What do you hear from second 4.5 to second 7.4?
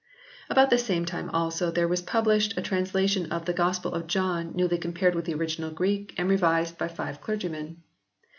newly compared with the original Greek and revised by five